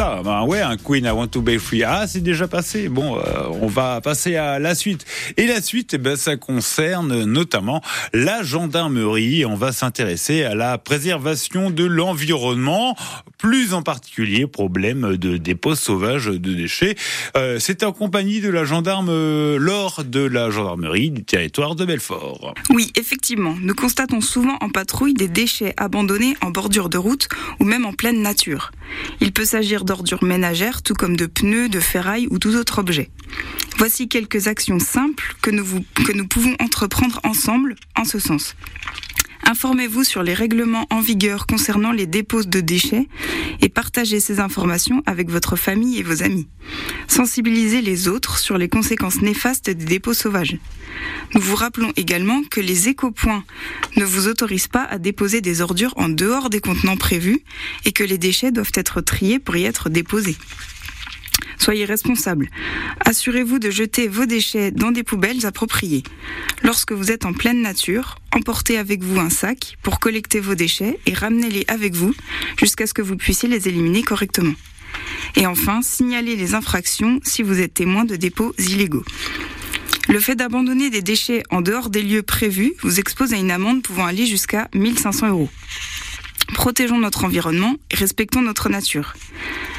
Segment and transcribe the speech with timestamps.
[0.00, 1.84] Ben ouais, un Queen I Want to Be Free.
[1.84, 2.88] Ah, c'est déjà passé.
[2.88, 3.20] Bon, euh,
[3.60, 5.04] on va passer à la suite.
[5.36, 7.82] Et la suite, eh ben, ça concerne notamment
[8.14, 9.44] la gendarmerie.
[9.44, 12.96] On va s'intéresser à la préservation de l'environnement,
[13.36, 16.94] plus en particulier problème de dépôt sauvage de déchets.
[17.36, 21.84] Euh, c'est en compagnie de la gendarme euh, Laure de la gendarmerie du territoire de
[21.84, 22.54] Belfort.
[22.70, 27.28] Oui, effectivement, nous constatons souvent en patrouille des déchets abandonnés en bordure de route
[27.58, 28.70] ou même en pleine nature.
[29.20, 33.10] Il peut s'agir d'ordures ménagères, tout comme de pneus, de ferraille ou tout autre objet.
[33.76, 38.54] Voici quelques actions simples que nous, vous- que nous pouvons entreprendre ensemble en ce sens.
[39.50, 43.08] Informez-vous sur les règlements en vigueur concernant les dépôts de déchets
[43.60, 46.46] et partagez ces informations avec votre famille et vos amis.
[47.08, 50.56] Sensibilisez les autres sur les conséquences néfastes des dépôts sauvages.
[51.34, 53.42] Nous vous rappelons également que les écopoints
[53.96, 57.42] ne vous autorisent pas à déposer des ordures en dehors des contenants prévus
[57.84, 60.36] et que les déchets doivent être triés pour y être déposés.
[61.60, 62.48] Soyez responsables.
[63.04, 66.02] Assurez-vous de jeter vos déchets dans des poubelles appropriées.
[66.62, 70.98] Lorsque vous êtes en pleine nature, emportez avec vous un sac pour collecter vos déchets
[71.04, 72.14] et ramenez-les avec vous
[72.56, 74.54] jusqu'à ce que vous puissiez les éliminer correctement.
[75.36, 79.04] Et enfin, signalez les infractions si vous êtes témoin de dépôts illégaux.
[80.08, 83.82] Le fait d'abandonner des déchets en dehors des lieux prévus vous expose à une amende
[83.82, 85.50] pouvant aller jusqu'à 1500 euros.
[86.54, 89.14] Protégeons notre environnement et respectons notre nature.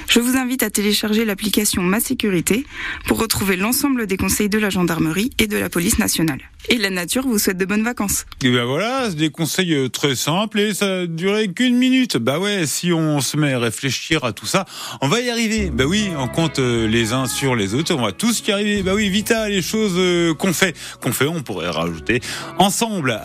[0.07, 2.65] Je vous invite à télécharger l'application Ma Sécurité
[3.07, 6.39] pour retrouver l'ensemble des conseils de la gendarmerie et de la police nationale.
[6.69, 8.25] Et la nature vous souhaite de bonnes vacances.
[8.43, 12.17] Et ben voilà, des conseils euh, très simples et ça durait qu'une minute.
[12.17, 14.65] Bah ouais, si on se met à réfléchir à tout ça,
[15.01, 15.71] on va y arriver.
[15.71, 18.83] Bah oui, on compte euh, les uns sur les autres, on va tous y arriver.
[18.83, 22.21] Bah oui, Vita, les choses euh, qu'on fait, qu'on fait, on pourrait rajouter
[22.59, 23.19] ensemble.